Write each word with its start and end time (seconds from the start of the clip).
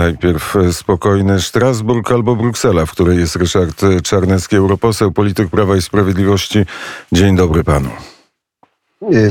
Najpierw 0.00 0.54
spokojny 0.72 1.40
Strasburg 1.40 2.12
albo 2.12 2.36
Bruksela, 2.36 2.86
w 2.86 2.90
której 2.90 3.18
jest 3.18 3.36
Ryszard 3.36 3.80
Czarnecki, 4.02 4.56
europoseł, 4.56 5.12
polityk 5.12 5.50
Prawa 5.50 5.76
i 5.76 5.82
Sprawiedliwości. 5.82 6.66
Dzień 7.12 7.36
dobry 7.36 7.64
panu. 7.64 7.88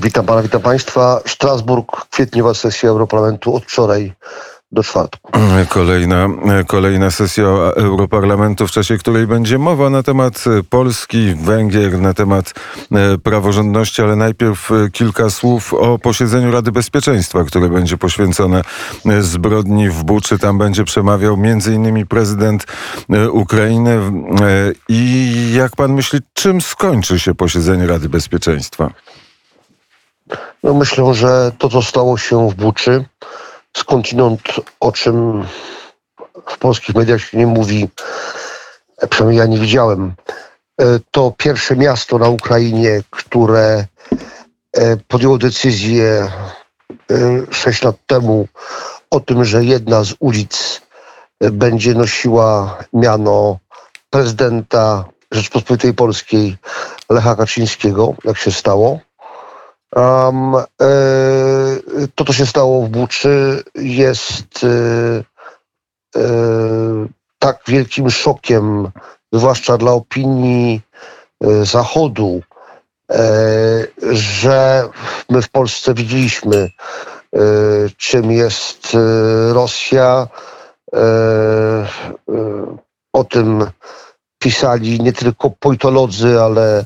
Witam 0.03 0.25
pana, 0.25 0.41
witam 0.41 0.61
państwa. 0.61 1.21
Strasburg, 1.25 2.05
kwietniowa 2.09 2.53
sesja 2.53 2.89
Europarlamentu 2.89 3.55
od 3.55 3.63
wczoraj 3.63 4.13
do 4.71 4.83
czwartku. 4.83 5.31
Kolejna, 5.69 6.27
kolejna 6.67 7.11
sesja 7.11 7.45
Europarlamentu, 7.75 8.67
w 8.67 8.71
czasie 8.71 8.97
której 8.97 9.27
będzie 9.27 9.57
mowa 9.57 9.89
na 9.89 10.03
temat 10.03 10.43
Polski, 10.69 11.35
Węgier, 11.35 11.99
na 11.99 12.13
temat 12.13 12.53
e, 12.91 13.17
praworządności, 13.17 14.01
ale 14.01 14.15
najpierw 14.15 14.71
e, 14.71 14.89
kilka 14.89 15.29
słów 15.29 15.73
o 15.73 15.99
posiedzeniu 15.99 16.51
Rady 16.51 16.71
Bezpieczeństwa, 16.71 17.43
które 17.43 17.69
będzie 17.69 17.97
poświęcone 17.97 18.61
e, 19.05 19.21
zbrodni 19.21 19.89
w 19.89 20.03
Buczy. 20.03 20.39
Tam 20.39 20.57
będzie 20.57 20.83
przemawiał 20.83 21.37
innymi 21.73 22.05
prezydent 22.05 22.65
Ukrainy. 23.31 23.99
I 24.89 25.33
jak 25.53 25.75
pan 25.75 25.93
myśli, 25.93 26.19
czym 26.33 26.61
skończy 26.61 27.19
się 27.19 27.35
posiedzenie 27.35 27.87
Rady 27.87 28.09
Bezpieczeństwa? 28.09 28.91
No 30.63 30.73
myślę, 30.73 31.13
że 31.13 31.51
to, 31.57 31.69
co 31.69 31.81
stało 31.81 32.17
się 32.17 32.49
w 32.49 32.55
Buczy, 32.55 33.05
skądinąd, 33.77 34.41
o 34.79 34.91
czym 34.91 35.45
w 36.47 36.57
polskich 36.57 36.95
mediach 36.95 37.21
się 37.21 37.37
nie 37.37 37.47
mówi, 37.47 37.89
przynajmniej 39.09 39.39
ja 39.39 39.45
nie 39.45 39.57
widziałem, 39.57 40.13
e, 40.81 40.99
to 41.11 41.33
pierwsze 41.37 41.75
miasto 41.75 42.17
na 42.17 42.29
Ukrainie, 42.29 43.01
które 43.09 43.85
e, 44.73 44.97
podjęło 45.07 45.37
decyzję 45.37 46.07
e, 46.11 46.27
sześć 47.51 47.83
lat 47.83 47.95
temu 48.07 48.47
o 49.09 49.19
tym, 49.19 49.45
że 49.45 49.65
jedna 49.65 50.03
z 50.03 50.15
ulic 50.19 50.81
będzie 51.41 51.93
nosiła 51.93 52.77
miano 52.93 53.59
prezydenta 54.09 55.05
Rzeczpospolitej 55.31 55.93
Polskiej 55.93 56.57
Lecha 57.09 57.35
Kaczyńskiego, 57.35 58.13
jak 58.23 58.37
się 58.37 58.51
stało. 58.51 58.99
Um, 59.95 60.55
to, 62.15 62.25
co 62.25 62.33
się 62.33 62.45
stało 62.45 62.85
w 62.85 62.89
Buczy, 62.89 63.63
jest 63.75 64.63
e, 64.63 65.23
e, 66.15 66.21
tak 67.39 67.59
wielkim 67.67 68.09
szokiem, 68.09 68.91
zwłaszcza 69.33 69.77
dla 69.77 69.91
opinii 69.91 70.81
Zachodu, 71.63 72.41
że 74.11 74.89
my 75.29 75.41
w 75.41 75.49
Polsce 75.49 75.93
widzieliśmy, 75.93 76.69
czym 77.97 78.31
jest 78.31 78.97
Rosja. 79.51 80.27
O 83.13 83.23
tym 83.23 83.65
pisali 84.39 84.99
nie 84.99 85.13
tylko 85.13 85.49
politolodzy, 85.49 86.41
ale 86.41 86.85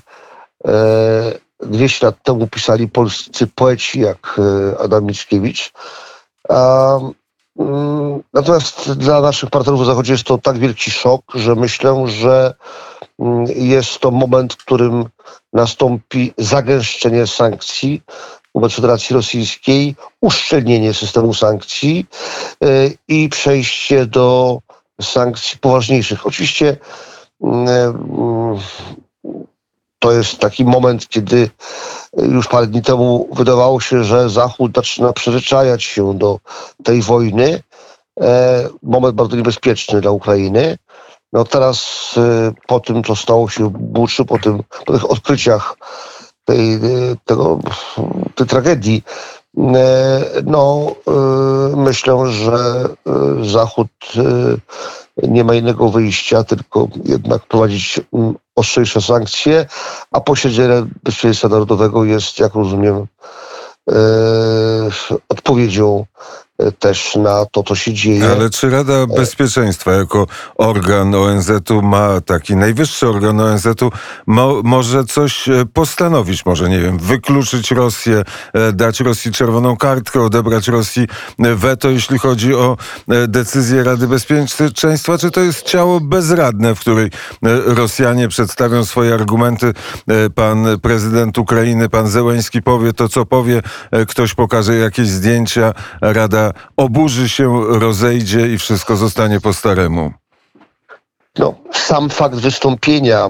200 1.66 2.06
lat 2.06 2.16
temu 2.24 2.48
pisali 2.48 2.88
polscy 2.88 3.48
poeci 3.48 4.00
jak 4.00 4.40
e, 4.40 4.80
Adam 4.80 5.06
Mickiewicz. 5.06 5.72
Mm, 7.60 8.24
natomiast 8.34 8.92
dla 8.92 9.22
naszych 9.22 9.50
partnerów 9.50 9.82
w 9.82 9.86
Zachodzie 9.86 10.14
jest 10.14 10.24
to 10.24 10.38
tak 10.38 10.58
wielki 10.58 10.92
szok, 10.92 11.22
że 11.36 11.56
myślę, 11.56 12.04
że 12.08 12.54
mm, 13.20 13.46
jest 13.56 14.00
to 14.00 14.12
moment, 14.12 14.54
w 14.54 14.58
którym 14.58 15.06
nastąpi 15.54 16.34
zagęszczenie 16.38 17.28
sankcji 17.28 18.02
wobec 18.56 18.74
Federacji 18.74 19.16
Rosyjskiej, 19.16 19.96
uszczelnienie 20.22 20.94
systemu 20.94 21.34
sankcji 21.34 22.06
e, 22.64 22.68
i 23.08 23.30
przejście 23.30 24.06
do 24.06 24.60
sankcji 25.02 25.60
poważniejszych. 25.60 26.28
Oczywiście 26.28 26.78
mm, 27.44 28.58
to 30.04 30.12
jest 30.12 30.40
taki 30.40 30.66
moment, 30.66 31.08
kiedy 31.10 31.50
już 32.18 32.48
parę 32.48 32.68
dni 32.68 32.82
temu 32.82 33.30
wydawało 33.34 33.82
się, 33.82 34.04
że 34.04 34.30
Zachód 34.30 34.72
zaczyna 34.76 35.14
przyzwyczajać 35.14 35.84
się 35.84 36.18
do 36.18 36.40
tej 36.84 37.02
wojny. 37.02 37.64
E, 38.22 38.70
moment 38.84 39.16
bardzo 39.16 39.36
niebezpieczny 39.36 40.02
dla 40.02 40.12
Ukrainy. 40.12 40.78
No 41.34 41.44
teraz 41.44 42.12
e, 42.18 42.52
po 42.68 42.80
tym, 42.80 43.04
co 43.04 43.16
stało 43.16 43.50
się 43.50 43.70
w 43.70 43.72
Buczy, 43.72 44.26
po, 44.26 44.40
tym, 44.40 44.64
po 44.86 44.94
tych 44.94 45.12
odkryciach 45.12 45.78
tej, 46.46 46.80
tego, 47.26 47.60
tej 48.36 48.48
tragedii, 48.48 49.04
e, 49.06 49.43
no 50.46 50.96
myślę, 51.76 52.32
że 52.32 52.86
Zachód 53.42 53.88
nie 55.24 55.44
ma 55.44 55.56
innego 55.56 55.90
wyjścia, 55.90 56.44
tylko 56.44 56.88
jednak 57.06 57.42
prowadzić 57.42 58.02
ostrzejsze 58.56 59.02
sankcje, 59.02 59.66
a 60.12 60.22
posiedzenie 60.22 60.86
Bezpieczeństwa 61.04 61.48
Narodowego 61.48 62.06
jest, 62.06 62.40
jak 62.40 62.54
rozumiem, 62.54 63.06
e, 63.90 63.96
odpowiedzią 65.30 66.06
też 66.72 67.16
na 67.16 67.46
to, 67.52 67.64
co 67.64 67.76
się 67.76 67.94
dzieje. 67.94 68.32
Ale 68.32 68.50
czy 68.50 68.70
Rada 68.70 69.08
Bezpieczeństwa 69.08 69.92
jako 69.92 70.28
organ 70.56 71.16
ONZ-u 71.16 71.82
ma 71.82 72.22
taki 72.22 72.56
najwyższy 72.56 73.10
organ 73.10 73.40
ONZ-u 73.40 73.92
mo, 74.28 74.62
może 74.64 75.06
coś 75.06 75.50
e, 75.50 75.66
postanowić, 75.74 76.46
może 76.46 76.70
nie 76.70 76.80
wiem, 76.80 76.98
wykluczyć 76.98 77.72
Rosję, 77.72 78.24
e, 78.54 78.74
dać 78.74 79.00
Rosji 79.00 79.32
czerwoną 79.32 79.78
kartkę, 79.78 80.22
odebrać 80.22 80.68
Rosji 80.68 81.08
e, 81.40 81.56
weto, 81.56 81.90
jeśli 81.90 82.20
chodzi 82.20 82.56
o 82.56 82.78
decyzję 83.28 83.84
Rady 83.84 84.08
Bezpieczeństwa, 84.08 85.18
czy 85.18 85.32
to 85.32 85.40
jest 85.40 85.62
ciało 85.62 86.00
bezradne, 86.00 86.76
w 86.76 86.80
której 86.80 87.12
Rosjanie 87.66 88.28
przedstawią 88.28 88.86
swoje 88.86 89.14
argumenty, 89.14 89.74
pan 90.36 90.80
prezydent 90.82 91.38
Ukrainy, 91.38 91.90
pan 91.90 92.08
Zełęński 92.08 92.62
powie 92.62 92.94
to, 92.94 93.10
co 93.10 93.26
powie, 93.26 93.62
ktoś 94.08 94.34
pokaże 94.34 94.76
jakieś 94.76 95.08
zdjęcia, 95.08 95.74
Rada 96.02 96.53
oburzy 96.78 97.30
się, 97.30 97.64
rozejdzie 97.80 98.48
i 98.48 98.58
wszystko 98.58 98.96
zostanie 98.96 99.42
po 99.42 99.54
staremu? 99.54 100.14
No, 101.38 101.56
sam 101.72 102.10
fakt 102.10 102.36
wystąpienia 102.36 103.30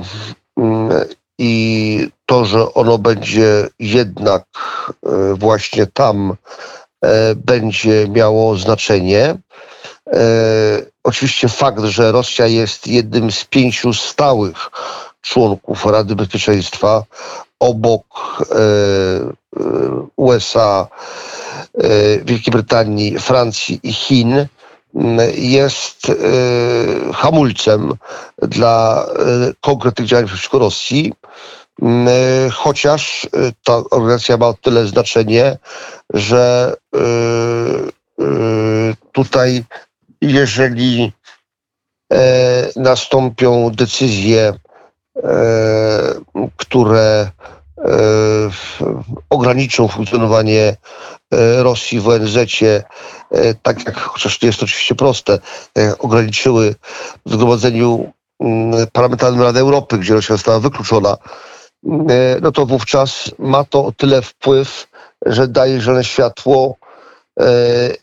mm, 0.58 0.90
i 1.40 2.08
to, 2.26 2.46
że 2.46 2.74
ono 2.74 2.98
będzie 2.98 3.68
jednak 3.80 4.44
e, 5.06 5.34
właśnie 5.34 5.88
tam 5.88 6.36
e, 7.06 7.36
będzie 7.36 8.08
miało 8.08 8.58
znaczenie. 8.58 9.36
E, 10.14 10.22
oczywiście 11.04 11.50
fakt, 11.50 11.84
że 11.84 12.12
Rosja 12.12 12.48
jest 12.48 12.88
jednym 12.88 13.32
z 13.32 13.46
pięciu 13.46 13.94
stałych 13.94 14.70
członków 15.22 15.86
Rady 15.86 16.16
Bezpieczeństwa 16.16 17.04
obok 17.64 18.06
USA, 20.16 20.88
E, 21.78 22.20
Wielkiej 22.26 22.52
Brytanii, 22.52 23.20
Francji 23.20 23.80
i 23.84 23.94
Chin 23.94 24.48
jest 25.36 26.10
e, 26.10 26.14
hamulcem 27.14 27.94
dla 28.42 29.06
e, 29.06 29.54
konkretnych 29.62 30.08
działań 30.08 30.26
przeciwko 30.26 30.60
Rosji, 30.60 31.14
chociaż 32.52 33.28
ta 33.64 33.76
organizacja 33.92 34.38
ma 34.38 34.54
tyle 34.54 34.88
znaczenie, 34.88 35.58
że 36.14 36.74
tutaj 39.12 39.64
jeżeli 40.22 41.12
nastąpią 42.76 43.70
decyzje, 43.70 44.54
które 46.58 47.32
ograniczą 49.30 49.88
funkcjonowanie 49.88 50.78
E, 51.34 51.64
Rosji 51.64 52.00
w 52.00 52.08
ONZ, 52.08 52.38
e, 52.38 52.84
tak 53.62 53.86
jak, 53.86 53.98
chociaż 53.98 54.42
nie 54.42 54.48
jest 54.48 54.60
to 54.60 54.66
oczywiście 54.66 54.96
proste, 54.96 55.40
e, 55.78 55.98
ograniczyły 55.98 56.76
w 57.26 57.34
Zgromadzeniu 57.34 58.12
mm, 58.40 58.88
Parlamentarnym 58.92 59.42
Rady 59.42 59.60
Europy, 59.60 59.98
gdzie 59.98 60.14
Rosja 60.14 60.36
została 60.36 60.60
wykluczona, 60.60 61.18
no 62.42 62.52
to 62.52 62.66
wówczas 62.66 63.32
ma 63.40 63.64
to 63.64 63.92
tyle 63.98 64.22
wpływ, 64.22 64.88
że 65.26 65.48
daje 65.48 65.82
zielone 65.82 66.04
światło 66.04 66.76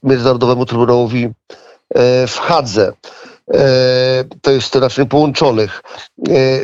Międzynarodowemu 0.03 0.67
Trybunałowi 0.67 1.29
w 2.27 2.37
Hadze. 2.41 2.93
To 4.43 4.51
jest 4.51 4.75
raczej 4.75 5.07
połączonych. 5.07 5.83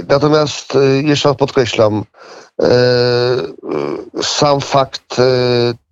Natomiast 0.08 0.78
jeszcze 1.02 1.28
raz 1.28 1.36
podkreślam, 1.36 2.04
sam 4.22 4.60
fakt 4.60 5.16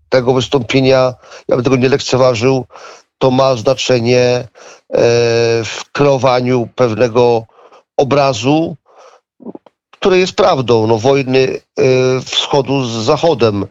tego 0.09 0.35
wystąpienia, 0.35 1.15
ja 1.49 1.57
bym 1.57 1.65
tego 1.65 1.77
nie 1.77 1.89
lekceważył, 1.89 2.67
to 3.19 3.31
ma 3.31 3.57
znaczenie 3.57 4.25
e, 4.25 4.47
w 5.65 5.81
kreowaniu 5.93 6.69
pewnego 6.75 7.45
obrazu, 7.97 8.77
który 9.91 10.19
jest 10.19 10.33
prawdą, 10.33 10.87
no, 10.87 10.99
wojny 10.99 11.49
e, 11.49 11.83
wschodu 12.21 12.85
z 12.85 12.91
zachodem, 12.91 13.67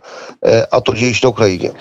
e, 0.46 0.68
a 0.72 0.82
to 0.82 0.94
dzieje 0.94 1.16
się 1.16 1.28
na 1.28 1.30
Ukrainie. 1.30 1.72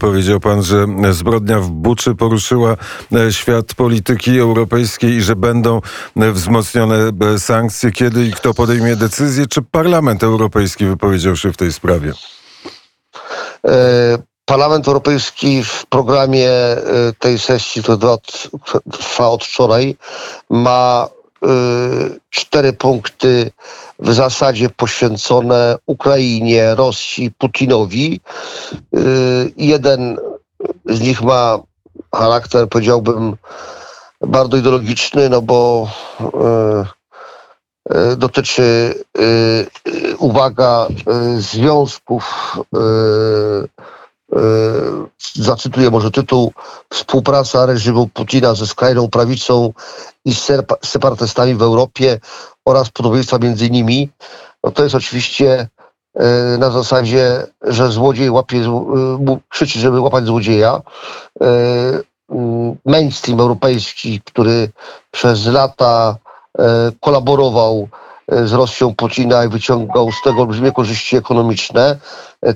Powiedział 0.00 0.40
pan, 0.40 0.62
że 0.62 0.86
zbrodnia 1.10 1.60
w 1.60 1.70
Buczy 1.70 2.14
poruszyła 2.14 2.76
e, 3.12 3.32
świat 3.32 3.74
polityki 3.74 4.38
europejskiej 4.38 5.10
i 5.10 5.22
że 5.22 5.36
będą 5.36 5.80
e, 6.16 6.32
wzmocnione 6.32 6.96
e, 7.34 7.38
sankcje. 7.38 7.90
Kiedy 7.90 8.26
i 8.26 8.32
kto 8.32 8.54
podejmie 8.54 8.96
decyzję? 8.96 9.46
Czy 9.46 9.62
Parlament 9.62 10.22
Europejski 10.22 10.86
wypowiedział 10.86 11.36
się 11.36 11.52
w 11.52 11.56
tej 11.56 11.72
sprawie? 11.72 12.12
Parlament 14.44 14.88
Europejski 14.88 15.64
w 15.64 15.86
programie 15.86 16.50
tej 17.18 17.38
sesji, 17.38 17.82
która 17.82 18.16
trwa 18.92 19.28
od 19.28 19.44
wczoraj, 19.44 19.96
ma 20.50 21.08
cztery 22.30 22.72
punkty 22.72 23.50
w 23.98 24.12
zasadzie 24.12 24.70
poświęcone 24.70 25.76
Ukrainie, 25.86 26.74
Rosji, 26.74 27.30
Putinowi. 27.30 28.20
Jeden 29.56 30.18
z 30.86 31.00
nich 31.00 31.22
ma 31.22 31.58
charakter, 32.14 32.68
powiedziałbym, 32.68 33.36
bardzo 34.20 34.56
ideologiczny, 34.56 35.28
no 35.28 35.42
bo 35.42 35.88
dotyczy, 38.16 38.94
uwaga, 40.18 40.86
związków 41.38 42.56
zacytuję 45.34 45.90
może 45.90 46.10
tytuł 46.10 46.52
Współpraca 46.90 47.66
reżimu 47.66 48.08
Putina 48.08 48.54
ze 48.54 48.66
skrajną 48.66 49.08
prawicą 49.08 49.72
i 50.24 50.34
separatystami 50.84 51.54
w 51.54 51.62
Europie 51.62 52.20
oraz 52.64 52.90
podobieństwa 52.90 53.38
między 53.38 53.70
nimi. 53.70 54.10
No 54.64 54.70
to 54.70 54.82
jest 54.82 54.94
oczywiście 54.94 55.68
e, 56.14 56.58
na 56.58 56.70
zasadzie, 56.70 57.46
że 57.62 57.92
złodziej 57.92 58.30
łapie, 58.30 58.58
e, 58.58 59.38
krzyczy, 59.48 59.78
żeby 59.78 60.00
łapać 60.00 60.24
złodzieja. 60.24 60.82
E, 61.40 61.46
mainstream 62.84 63.40
europejski, 63.40 64.20
który 64.20 64.70
przez 65.10 65.46
lata 65.46 66.16
kolaborował 67.00 67.88
z 68.28 68.52
Rosją 68.52 68.94
Putina 68.94 69.44
i 69.44 69.48
wyciągał 69.48 70.12
z 70.12 70.22
tego 70.24 70.42
olbrzymie 70.42 70.72
korzyści 70.72 71.16
ekonomiczne, 71.16 71.98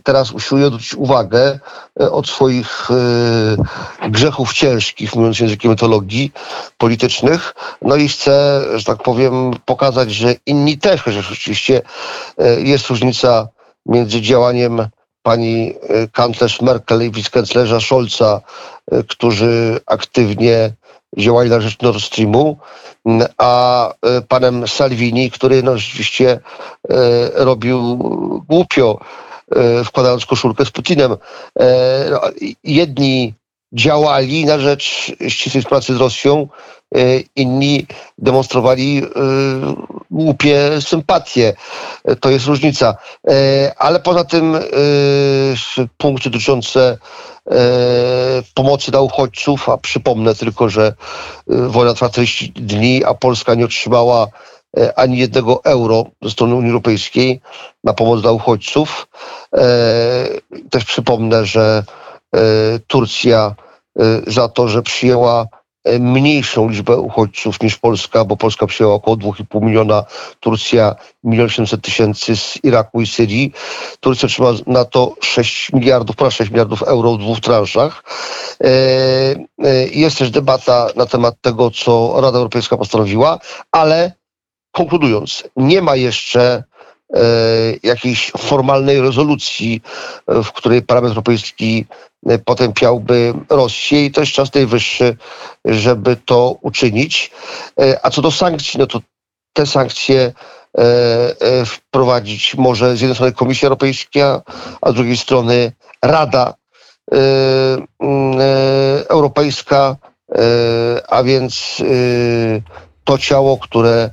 teraz 0.02 0.32
usiłuje 0.32 0.66
odwrócić 0.66 0.94
uwagę 0.94 1.58
e, 2.00 2.10
od 2.10 2.28
swoich 2.28 2.88
e, 2.90 4.10
grzechów 4.10 4.52
ciężkich, 4.52 5.14
mówiąc 5.14 5.40
językiem 5.40 5.70
mitologii 5.70 6.32
politycznych, 6.78 7.54
no 7.82 7.96
i 7.96 8.08
chce, 8.08 8.64
że 8.74 8.84
tak 8.84 9.02
powiem, 9.02 9.50
pokazać, 9.64 10.10
że 10.10 10.34
inni 10.46 10.78
też, 10.78 11.02
chociaż 11.02 11.32
oczywiście 11.32 11.82
e, 12.38 12.60
jest 12.60 12.86
różnica 12.86 13.48
między 13.86 14.20
działaniem 14.20 14.88
pani 15.22 15.74
kanclerz 16.12 16.60
Merkel 16.60 17.02
i 17.02 17.10
wicekanclerza 17.10 17.80
Scholza, 17.80 18.40
którzy 19.08 19.80
aktywnie 19.86 20.72
działali 21.16 21.50
na 21.50 21.60
rzecz 21.60 21.80
Nord 21.82 22.00
Streamu, 22.00 22.56
a 23.38 23.92
panem 24.28 24.68
Salvini, 24.68 25.30
który 25.30 25.62
no 25.62 25.78
rzeczywiście 25.78 26.40
robił 27.34 27.98
głupio 28.48 28.98
E, 29.56 29.84
wkładając 29.84 30.26
koszulkę 30.26 30.64
z 30.64 30.70
Putinem. 30.70 31.16
E, 31.60 32.08
no, 32.10 32.20
jedni 32.64 33.34
działali 33.72 34.44
na 34.44 34.58
rzecz 34.58 35.12
ścisłej 35.28 35.62
współpracy 35.62 35.94
z 35.94 35.96
Rosją, 35.96 36.48
e, 36.94 36.98
inni 37.36 37.86
demonstrowali 38.18 39.02
głupie 40.10 40.80
sympatie. 40.80 41.54
To 42.20 42.30
jest 42.30 42.46
różnica. 42.46 42.96
Ale 43.76 44.00
poza 44.00 44.24
tym 44.24 44.58
punkty 45.96 46.30
dotyczące 46.30 46.98
pomocy 48.54 48.90
dla 48.90 49.00
uchodźców, 49.00 49.68
a 49.68 49.78
przypomnę 49.78 50.34
tylko, 50.34 50.68
że 50.68 50.94
wojna 51.46 51.94
trwa 51.94 52.08
40 52.08 52.52
dni, 52.52 53.04
a 53.04 53.14
Polska 53.14 53.54
nie 53.54 53.64
otrzymała 53.64 54.26
ani 54.96 55.18
jednego 55.18 55.64
euro 55.64 56.04
ze 56.22 56.30
strony 56.30 56.54
Unii 56.54 56.70
Europejskiej 56.70 57.40
na 57.84 57.92
pomoc 57.92 58.20
dla 58.20 58.32
uchodźców. 58.32 59.08
Też 60.70 60.84
przypomnę, 60.84 61.46
że 61.46 61.84
Turcja 62.86 63.54
za 64.26 64.48
to, 64.48 64.68
że 64.68 64.82
przyjęła 64.82 65.46
mniejszą 66.00 66.68
liczbę 66.68 66.96
uchodźców 66.96 67.62
niż 67.62 67.76
Polska, 67.76 68.24
bo 68.24 68.36
Polska 68.36 68.66
przyjęła 68.66 68.94
około 68.94 69.16
2,5 69.16 69.62
miliona, 69.62 70.04
Turcja 70.40 70.96
1 71.24 71.46
800 71.46 71.82
tysięcy 71.82 72.36
z 72.36 72.58
Iraku 72.64 73.00
i 73.00 73.06
Syrii. 73.06 73.52
Turcja 74.00 74.26
otrzymała 74.26 74.54
na 74.66 74.84
to 74.84 75.14
6 75.20 75.72
miliardów, 75.72 76.16
ponad 76.16 76.32
6 76.32 76.50
miliardów 76.50 76.82
euro 76.82 77.12
w 77.12 77.18
dwóch 77.18 77.40
transzach. 77.40 78.04
Jest 79.92 80.18
też 80.18 80.30
debata 80.30 80.88
na 80.96 81.06
temat 81.06 81.34
tego, 81.40 81.70
co 81.70 82.20
Rada 82.20 82.38
Europejska 82.38 82.76
postanowiła, 82.76 83.38
ale 83.72 84.12
konkludując, 84.72 85.44
nie 85.56 85.82
ma 85.82 85.96
jeszcze 85.96 86.40
e, 86.42 86.64
jakiejś 87.82 88.32
formalnej 88.38 89.00
rezolucji, 89.00 89.82
e, 90.26 90.42
w 90.42 90.52
której 90.52 90.82
Parlament 90.82 91.10
Europejski 91.10 91.86
e, 92.26 92.38
potępiałby 92.38 93.34
Rosję 93.50 94.04
i 94.04 94.10
to 94.10 94.20
jest 94.20 94.32
czas 94.32 94.54
najwyższy, 94.54 95.16
żeby 95.64 96.16
to 96.16 96.56
uczynić. 96.62 97.30
A 98.02 98.10
co 98.10 98.22
do 98.22 98.30
sankcji, 98.30 98.80
no 98.80 98.86
to 98.86 99.00
te 99.52 99.66
sankcje 99.66 100.32
wprowadzić 101.66 102.54
może 102.54 102.96
z 102.96 103.00
jednej 103.00 103.14
strony 103.14 103.32
Komisja 103.32 103.66
Europejska, 103.66 104.42
a 104.80 104.90
z 104.90 104.94
drugiej 104.94 105.16
strony 105.16 105.72
Rada 106.02 106.54
Europejska, 109.08 109.96
a 111.08 111.22
więc 111.22 111.82
to 113.04 113.18
ciało, 113.18 113.58
które 113.58 114.10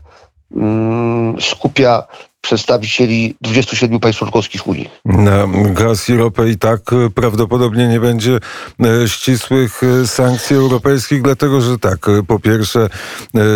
Mm, 0.52 1.42
skupia 1.42 2.04
przedstawicieli 2.46 3.36
27 3.42 4.00
państw 4.00 4.20
członkowskich 4.20 4.68
Unii. 4.68 4.90
Na 5.06 5.48
gaz 5.72 6.10
i 6.10 6.18
ropę 6.18 6.50
i 6.50 6.58
tak 6.58 6.94
e, 6.94 7.10
prawdopodobnie 7.10 7.88
nie 7.88 8.00
będzie 8.00 8.40
e, 8.84 9.08
ścisłych 9.08 9.82
e, 9.84 10.08
sankcji 10.08 10.56
europejskich, 10.56 11.22
dlatego 11.22 11.62
że 11.62 11.80
tak, 11.80 12.06
po 12.28 12.40
pierwsze 12.40 12.90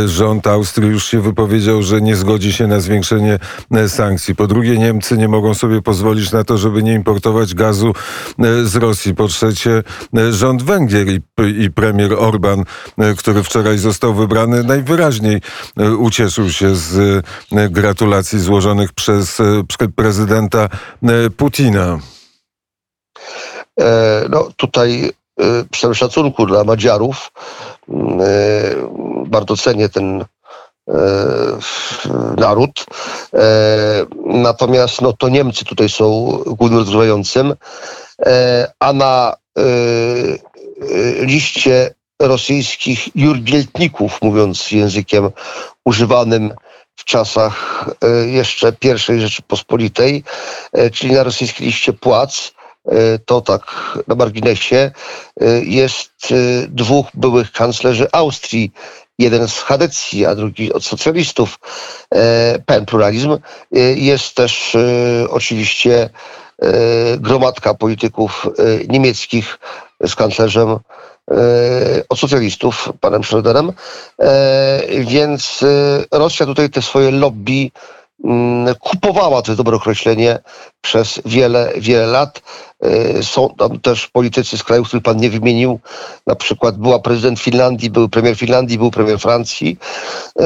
rząd 0.05 0.47
Austrii 0.47 0.89
już 0.89 1.05
się 1.05 1.21
wypowiedział, 1.21 1.83
że 1.83 2.01
nie 2.01 2.15
zgodzi 2.15 2.53
się 2.53 2.67
na 2.67 2.79
zwiększenie 2.79 3.39
sankcji. 3.87 4.35
Po 4.35 4.47
drugie 4.47 4.77
Niemcy 4.77 5.17
nie 5.17 5.27
mogą 5.27 5.53
sobie 5.53 5.81
pozwolić 5.81 6.31
na 6.31 6.43
to, 6.43 6.57
żeby 6.57 6.83
nie 6.83 6.93
importować 6.93 7.53
gazu 7.53 7.93
z 8.63 8.75
Rosji. 8.75 9.15
Po 9.15 9.27
trzecie 9.27 9.83
rząd 10.31 10.63
Węgier 10.63 11.07
i, 11.09 11.21
i 11.63 11.71
premier 11.71 12.13
Orban, 12.13 12.63
który 13.17 13.43
wczoraj 13.43 13.77
został 13.77 14.13
wybrany, 14.13 14.63
najwyraźniej 14.63 15.41
ucieszył 15.97 16.51
się 16.51 16.75
z 16.75 17.25
gratulacji 17.69 18.39
złożonych 18.39 18.78
przez, 18.95 19.39
e, 19.39 19.63
prezydenta 19.95 20.69
e, 21.03 21.29
Putina? 21.29 21.99
E, 23.79 24.25
no 24.29 24.49
tutaj 24.57 25.11
przy 25.71 25.81
tym 25.81 25.95
szacunku 25.95 26.45
dla 26.45 26.63
Madziarów 26.63 27.31
bardzo 29.25 29.57
cenię 29.57 29.89
ten 29.89 30.25
naród. 32.37 32.85
Natomiast 34.25 35.01
no, 35.01 35.13
to 35.13 35.29
Niemcy 35.29 35.65
tutaj 35.65 35.89
są 35.89 36.05
głównym 36.45 36.79
rozgrywającym, 36.79 37.55
a 38.79 38.93
na 38.93 39.35
liście 41.21 41.93
rosyjskich 42.21 43.15
jurgieltników, 43.15 44.21
mówiąc 44.21 44.71
językiem 44.71 45.29
używanym 45.85 46.53
w 46.99 47.03
czasach 47.03 47.85
e, 48.03 48.27
jeszcze 48.27 48.73
pierwszej 48.73 49.21
Rzeczypospolitej, 49.21 50.23
e, 50.73 50.89
czyli 50.89 51.13
na 51.13 51.23
rosyjskiej 51.23 51.67
liście 51.67 51.93
płac, 51.93 52.51
e, 52.85 53.19
to 53.19 53.41
tak 53.41 53.61
na 54.07 54.15
marginesie, 54.15 54.91
jest 55.63 56.11
dwóch 56.67 57.07
byłych 57.13 57.51
kanclerzy 57.51 58.07
Austrii, 58.11 58.71
jeden 59.19 59.47
z 59.47 59.59
Hadecji, 59.59 60.25
a 60.25 60.35
drugi 60.35 60.73
od 60.73 60.83
socjalistów, 60.85 61.59
pełen 62.65 62.85
pluralizm. 62.85 63.37
Jest 63.95 64.35
też 64.35 64.77
oczywiście 65.29 66.09
gromadka 67.17 67.73
polityków 67.73 68.47
niemieckich 68.87 69.59
z 70.07 70.15
kanclerzem 70.15 70.79
od 72.09 72.19
socjalistów, 72.19 72.89
panem 73.01 73.21
Schröderem, 73.21 73.73
e, 74.19 75.03
więc 75.03 75.63
e, 75.63 76.17
Rosja 76.17 76.45
tutaj 76.45 76.69
te 76.69 76.81
swoje 76.81 77.11
lobby 77.11 77.71
kupowała, 78.79 79.41
to 79.41 79.51
jest 79.51 79.59
dobre 79.59 79.75
określenie, 79.75 80.39
przez 80.81 81.21
wiele, 81.25 81.73
wiele 81.77 82.05
lat. 82.05 82.41
Y, 82.85 83.23
Są 83.23 83.49
tam 83.57 83.79
też 83.79 84.07
politycy 84.07 84.57
z 84.57 84.63
krajów, 84.63 84.87
których 84.87 85.03
pan 85.03 85.17
nie 85.17 85.29
wymienił. 85.29 85.79
Na 86.27 86.35
przykład 86.35 86.77
była 86.77 86.99
prezydent 86.99 87.39
Finlandii, 87.39 87.89
był 87.89 88.09
premier 88.09 88.35
Finlandii, 88.35 88.77
był 88.77 88.91
premier 88.91 89.19
Francji. 89.19 89.77
Y, 90.41 90.43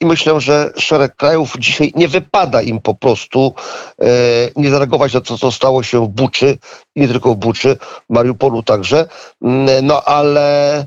I 0.00 0.06
myślę, 0.06 0.40
że 0.40 0.70
szereg 0.76 1.16
krajów 1.16 1.56
dzisiaj 1.58 1.92
nie 1.96 2.08
wypada 2.08 2.62
im 2.62 2.80
po 2.80 2.94
prostu 2.94 3.54
y, 4.02 4.06
nie 4.56 4.70
zareagować 4.70 5.14
na 5.14 5.20
to, 5.20 5.38
co 5.38 5.52
stało 5.52 5.82
się 5.82 6.06
w 6.06 6.08
Buczy, 6.08 6.58
nie 6.96 7.08
tylko 7.08 7.34
w 7.34 7.36
Buczy, 7.36 7.76
w 8.10 8.12
Mariupolu 8.12 8.62
także. 8.62 9.08
Mm, 9.42 9.86
No 9.86 10.02
ale 10.02 10.78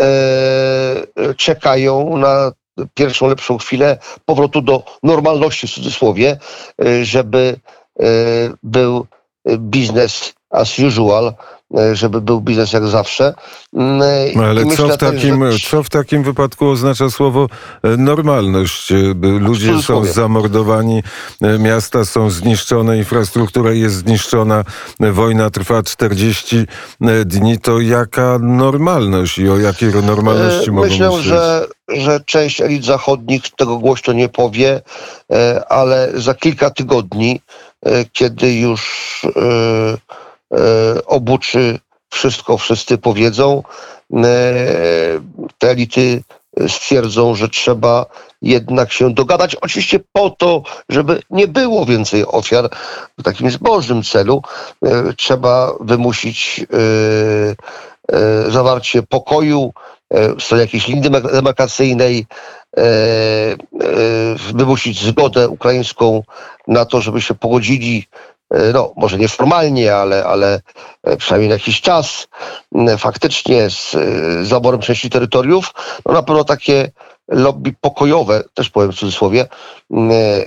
e, 0.00 1.34
czekają 1.36 2.16
na 2.16 2.52
pierwszą 2.94 3.28
lepszą 3.28 3.58
chwilę 3.58 3.98
powrotu 4.24 4.62
do 4.62 4.82
normalności 5.02 5.66
w 5.66 5.70
cudzysłowie, 5.70 6.38
e, 6.84 7.04
żeby 7.04 7.60
e, 8.00 8.04
był 8.62 9.06
biznes 9.58 10.34
as 10.50 10.78
usual, 10.78 11.34
żeby 11.92 12.20
był 12.20 12.40
biznes 12.40 12.72
jak 12.72 12.86
zawsze. 12.86 13.34
Mm, 13.76 14.02
ale 14.44 14.60
i 14.60 14.64
co 14.64 14.70
myślę 14.70 14.86
w, 14.86 14.98
też, 14.98 15.10
takim, 15.10 15.52
że- 15.52 15.68
co 15.70 15.82
w 15.82 15.90
takim 15.90 16.22
wypadku 16.22 16.68
oznacza 16.68 17.10
słowo 17.10 17.46
e, 17.82 17.96
normalność? 17.96 18.92
E, 18.92 18.96
Ludzie 19.22 19.82
są 19.82 20.04
zamordowani, 20.04 21.02
e, 21.42 21.58
miasta 21.58 22.04
są 22.04 22.30
zniszczone, 22.30 22.98
infrastruktura 22.98 23.72
jest 23.72 23.94
zniszczona, 23.96 24.64
e, 25.00 25.12
wojna 25.12 25.50
trwa 25.50 25.82
40 25.82 26.66
dni. 27.24 27.58
To 27.60 27.80
jaka 27.80 28.38
normalność 28.42 29.38
i 29.38 29.48
o 29.50 29.58
jakiej 29.58 29.88
normalności 30.02 30.68
E, 30.68 30.72
mogą 30.72 30.88
Myślę, 30.88 31.06
myśleć? 31.08 31.24
że, 31.24 31.66
że 31.88 32.20
część 32.26 32.60
elit 32.60 32.84
zachodnich 32.84 33.42
tego 33.56 33.78
głośno 33.78 34.12
nie 34.12 34.28
powie, 34.28 34.80
e, 35.32 35.64
ale 35.68 36.12
za 36.14 36.34
kilka 36.34 36.70
tygodni, 36.70 37.40
e, 37.86 38.04
kiedy 38.12 38.54
już 38.54 38.82
e, 39.24 39.40
e, 39.40 39.96
obuczy 41.06 41.78
wszystko, 42.14 42.58
wszyscy 42.58 42.98
powiedzą, 42.98 43.62
e, 44.14 44.22
te 45.58 45.70
elity 45.70 46.22
stwierdzą, 46.68 47.34
że 47.34 47.48
trzeba 47.48 48.06
jednak 48.42 48.92
się 48.92 49.14
dogadać. 49.14 49.54
Oczywiście 49.54 50.00
po 50.12 50.30
to, 50.30 50.62
żeby 50.88 51.22
nie 51.30 51.48
było 51.48 51.86
więcej 51.86 52.26
ofiar 52.26 52.68
w 53.18 53.22
takim 53.22 53.50
zbożnym 53.50 54.02
celu, 54.02 54.42
e, 54.84 55.12
trzeba 55.12 55.72
wymusić 55.80 56.60
e, 56.60 58.16
e, 58.16 58.50
zawarcie 58.50 59.02
pokoju, 59.02 59.72
e, 60.10 60.34
w 60.34 60.42
stronie 60.42 60.62
jakiejś 60.62 60.88
linii 60.88 61.02
demark- 61.10 61.32
demarkacyjnej, 61.32 62.26
e, 62.76 62.80
e, 62.80 63.56
wymusić 64.54 65.04
zgodę 65.04 65.48
ukraińską 65.48 66.22
na 66.68 66.84
to, 66.84 67.00
żeby 67.00 67.20
się 67.20 67.34
pogodzili, 67.34 68.06
e, 68.06 68.33
no 68.72 68.92
może 68.96 69.18
nie 69.18 69.28
formalnie, 69.28 69.94
ale, 69.94 70.24
ale 70.24 70.60
e, 71.02 71.16
przynajmniej 71.16 71.48
na 71.48 71.54
jakiś 71.54 71.80
czas, 71.80 72.28
faktycznie 72.98 73.70
z 73.70 73.94
e, 73.94 74.44
zaborem 74.44 74.80
części 74.80 75.10
terytoriów. 75.10 75.74
No 76.06 76.12
na 76.12 76.22
pewno 76.22 76.44
takie 76.44 76.90
lobby 77.28 77.74
pokojowe, 77.80 78.44
też 78.54 78.70
powiem 78.70 78.92
w 78.92 78.96
cudzysłowie, 78.96 79.46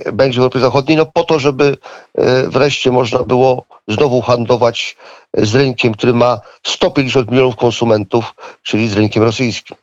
e, 0.04 0.12
będzie 0.12 0.36
w 0.36 0.38
Europie 0.38 0.60
Zachodniej, 0.60 0.96
no 0.98 1.06
po 1.06 1.24
to, 1.24 1.38
żeby 1.38 1.76
e, 2.14 2.48
wreszcie 2.48 2.90
można 2.90 3.18
było 3.18 3.64
znowu 3.88 4.20
handlować 4.20 4.96
z 5.34 5.54
rynkiem, 5.54 5.94
który 5.94 6.14
ma 6.14 6.40
150 6.66 7.30
milionów 7.30 7.56
konsumentów, 7.56 8.34
czyli 8.62 8.88
z 8.88 8.94
rynkiem 8.94 9.22
rosyjskim. 9.22 9.76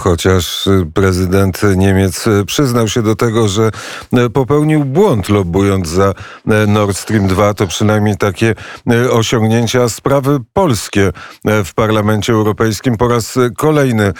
Chociaż 0.00 0.68
prezydent 0.94 1.60
Niemiec 1.76 2.24
przyznał 2.46 2.88
się 2.88 3.02
do 3.02 3.16
tego, 3.16 3.48
że 3.48 3.70
popełnił 4.32 4.84
błąd 4.84 5.28
lobbując 5.28 5.88
za 5.88 6.14
Nord 6.66 6.96
Stream 6.96 7.26
2, 7.26 7.54
to 7.54 7.66
przynajmniej 7.66 8.16
takie 8.16 8.54
osiągnięcia 9.10 9.88
sprawy 9.88 10.38
polskie 10.52 11.12
w 11.64 11.74
Parlamencie 11.74 12.32
Europejskim. 12.32 12.96
Po 12.96 13.08
raz 13.08 13.34
kolejny 13.56 14.12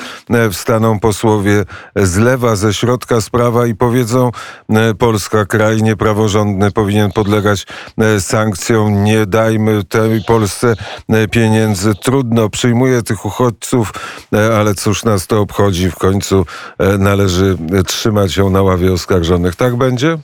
wstaną 0.53 1.01
posłowie 1.01 1.65
z 1.97 2.17
lewa, 2.17 2.57
ze 2.57 2.75
środka 2.75 3.21
sprawa 3.21 3.67
i 3.67 3.75
powiedzą 3.75 4.31
Polska, 4.99 5.45
kraj 5.45 5.83
niepraworządny, 5.83 6.71
powinien 6.71 7.13
podlegać 7.13 7.67
sankcjom. 8.21 9.05
Nie 9.05 9.27
dajmy 9.27 9.85
tej 9.85 10.25
Polsce 10.25 10.75
pieniędzy. 11.31 11.95
Trudno, 11.95 12.51
przyjmuje 12.51 13.03
tych 13.03 13.25
uchodźców, 13.25 13.93
ale 14.59 14.75
cóż 14.75 15.05
nas 15.05 15.27
to 15.27 15.38
obchodzi. 15.41 15.91
W 15.91 15.95
końcu 15.95 16.47
e, 16.79 16.99
należy 16.99 17.57
trzymać 17.87 18.37
ją 18.37 18.51
na 18.51 18.63
ławie 18.63 18.93
oskarżonych. 18.93 19.57
Tak 19.57 19.77
będzie? 19.77 20.19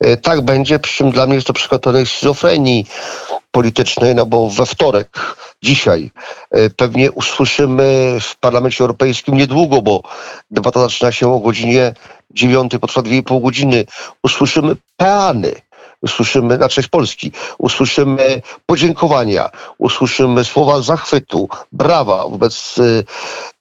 E, 0.00 0.16
Tak 0.16 0.40
będzie, 0.40 0.78
przy 0.78 0.96
czym 0.96 1.10
dla 1.10 1.26
mnie 1.26 1.34
jest 1.34 1.46
to 1.46 1.78
pewnej 1.78 2.06
schizofrenii 2.06 2.86
politycznej, 3.50 4.14
no 4.14 4.26
bo 4.26 4.50
we 4.50 4.66
wtorek, 4.66 5.36
dzisiaj, 5.62 6.10
e, 6.50 6.70
pewnie 6.70 7.12
usłyszymy 7.12 8.18
w 8.20 8.36
Parlamencie 8.36 8.84
Europejskim 8.84 9.36
niedługo, 9.36 9.82
bo 9.82 10.02
debata 10.50 10.80
zaczyna 10.80 11.12
się 11.12 11.32
o 11.32 11.40
godzinie 11.40 11.94
9, 12.30 12.72
potrwa 12.80 13.02
2,5 13.02 13.42
godziny, 13.42 13.84
usłyszymy 14.22 14.76
peany. 14.96 15.52
Usłyszymy 16.04 16.58
na 16.58 16.68
cześć 16.68 16.88
Polski, 16.88 17.32
usłyszymy 17.58 18.42
podziękowania, 18.66 19.50
usłyszymy 19.78 20.44
słowa 20.44 20.82
zachwytu, 20.82 21.48
brawa 21.72 22.28
wobec 22.28 22.74
e, 22.78 22.82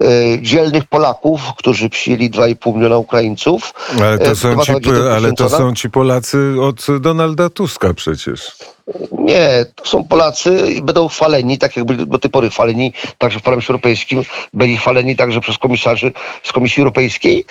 e, 0.06 0.42
dzielnych 0.42 0.86
Polaków, 0.86 1.42
którzy 1.58 1.90
przyjęli 1.90 2.30
2,5 2.32 2.76
miliona 2.76 2.98
Ukraińców. 2.98 3.74
Ale 4.02 4.20
to, 4.20 4.32
E, 4.32 4.36
są 4.36 4.60
ci, 4.66 4.72
ale 5.16 5.34
to 5.34 5.50
są 5.50 5.76
ci 5.76 5.90
Polacy 5.90 6.56
od 6.62 6.86
Donalda 7.00 7.50
Tuska 7.50 7.94
przecież. 7.94 8.52
Nie, 9.12 9.66
to 9.76 9.86
są 9.86 10.04
Polacy 10.04 10.72
i 10.76 10.82
będą 10.82 11.08
chwaleni, 11.08 11.58
tak 11.58 11.76
jak 11.78 11.86
byli 11.86 12.08
do 12.08 12.20
tej 12.20 12.32
pory 12.32 12.50
chwaleni 12.50 12.94
także 13.18 13.40
w 13.40 13.42
Parlamencie 13.44 13.70
Europejskim, 13.70 14.24
byli 14.54 14.78
chwaleni 14.78 15.16
także 15.16 15.42
przez 15.42 15.58
komisarzy 15.58 16.12
z 16.44 16.52
Komisji 16.52 16.82
Europejskiej, 16.82 17.46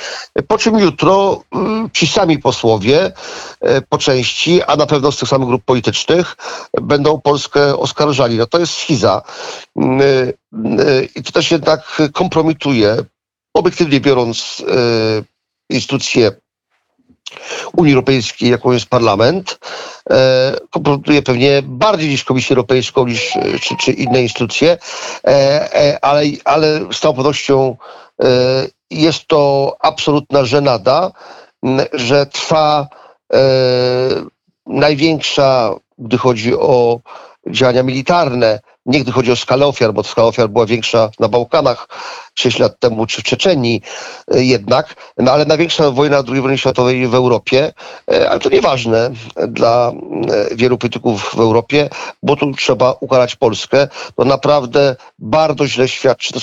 po 0.48 0.58
czym 0.58 0.78
jutro 0.78 1.42
mm, 1.54 1.90
ci 1.92 2.06
sami 2.06 2.38
posłowie 2.38 3.12
e, 3.60 3.80
po 3.82 3.98
części, 3.98 4.62
a 4.62 4.76
na 4.76 4.86
pewno 4.86 5.12
z 5.12 5.16
tych 5.18 5.28
samych 5.28 5.48
grup 5.48 5.62
politycznych, 5.64 6.36
będą 6.82 7.20
Polskę 7.20 7.76
oskarżali. 7.76 8.36
No 8.38 8.46
to 8.46 8.58
jest 8.58 8.72
schiza. 8.74 9.22
Mm, 9.76 10.00
e, 10.00 10.32
I 11.16 11.22
to 11.22 11.32
też 11.32 11.50
jednak 11.50 12.02
kompromituje, 12.12 12.96
obiektywnie 13.54 14.00
biorąc, 14.00 14.64
e, 14.68 15.22
instytucje 15.74 16.32
Unii 17.76 17.92
Europejskiej, 17.92 18.50
jaką 18.50 18.72
jest 18.72 18.86
parlament, 18.86 19.58
e, 20.10 21.22
pewnie 21.24 21.62
bardziej 21.62 22.08
niż 22.10 22.24
Komisję 22.24 22.54
Europejską, 22.54 23.06
niż, 23.06 23.36
e, 23.36 23.58
czy, 23.58 23.76
czy 23.76 23.92
inne 23.92 24.22
instytucje, 24.22 24.78
e, 25.24 25.28
e, 25.74 26.04
ale, 26.04 26.22
ale 26.44 26.80
z 26.92 27.00
całą 27.00 27.14
pewnością 27.14 27.76
e, 28.22 28.26
jest 28.90 29.26
to 29.26 29.76
absolutna 29.80 30.44
żenada, 30.44 31.12
że 31.92 32.26
trwa 32.26 32.88
e, 33.32 33.38
największa, 34.66 35.74
gdy 35.98 36.18
chodzi 36.18 36.54
o 36.54 37.00
działania 37.50 37.82
militarne, 37.82 38.60
nie 38.86 39.00
gdy 39.00 39.12
chodzi 39.12 39.32
o 39.32 39.36
skalę 39.36 39.66
ofiar, 39.66 39.92
bo 39.92 40.02
skala 40.02 40.28
ofiar 40.28 40.48
była 40.48 40.66
większa 40.66 41.10
na 41.20 41.28
Bałkanach 41.28 41.88
6 42.34 42.58
lat 42.58 42.78
temu, 42.78 43.06
czy 43.06 43.20
w 43.20 43.24
Czeczenii 43.24 43.82
e, 44.34 44.44
jednak, 44.44 45.12
no 45.18 45.32
ale 45.32 45.44
największa 45.44 45.90
wojna 45.90 46.22
II 46.28 46.40
wojny 46.40 46.58
światowej 46.58 47.06
w 47.06 47.14
Europie, 47.14 47.72
e, 48.12 48.30
ale 48.30 48.40
to 48.40 48.48
nieważne 48.48 49.10
dla 49.48 49.92
e, 50.50 50.56
wielu 50.56 50.78
polityków 50.78 51.30
w 51.34 51.38
Europie, 51.38 51.88
bo 52.22 52.36
tu 52.36 52.52
trzeba 52.52 52.94
ukarać 53.00 53.36
Polskę. 53.36 53.88
To 54.16 54.24
naprawdę 54.24 54.96
bardzo 55.18 55.66
źle 55.66 55.88
świadczy, 55.88 56.34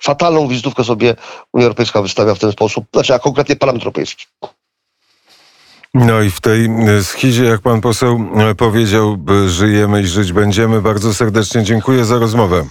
fatalną 0.00 0.48
wizytówkę 0.48 0.84
sobie 0.84 1.14
Unia 1.52 1.64
Europejska 1.64 2.02
wystawia 2.02 2.34
w 2.34 2.38
ten 2.38 2.52
sposób, 2.52 2.84
znaczy 2.92 3.14
a 3.14 3.18
konkretnie 3.18 3.56
Parlament 3.56 3.82
Europejski. 3.82 4.26
No 5.98 6.20
i 6.22 6.30
w 6.30 6.40
tej 6.40 6.64
e, 6.66 7.04
schizie, 7.04 7.44
jak 7.44 7.60
pan 7.60 7.80
poseł 7.80 8.20
e, 8.36 8.54
powiedział, 8.54 9.16
b- 9.16 9.48
żyjemy 9.48 10.00
i 10.02 10.06
żyć 10.06 10.32
będziemy. 10.32 10.82
Bardzo 10.82 11.14
serdecznie 11.14 11.62
dziękuję 11.62 12.04
za 12.04 12.18
rozmowę. 12.18 12.64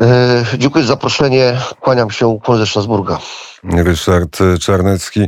E, 0.00 0.44
Dziękuję 0.58 0.84
za 0.84 0.88
zaproszenie, 0.88 1.56
kłaniam 1.80 2.10
się, 2.10 2.38
ze 2.58 2.66
Strasburga. 2.66 3.18
Ryszard 3.64 4.38
Czarnecki, 4.60 5.20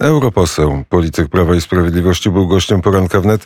europoseł, 0.00 0.84
polityk 0.88 1.28
Prawa 1.28 1.54
i 1.54 1.60
Sprawiedliwości, 1.60 2.30
był 2.30 2.48
gościem 2.48 2.82
poranka 2.82 3.20
wnet. 3.20 3.40